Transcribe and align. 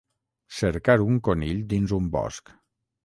Cercar 0.59 0.95
un 1.11 1.19
conill 1.29 1.61
dins 1.75 1.95
un 1.99 2.09
bosc. 2.17 2.55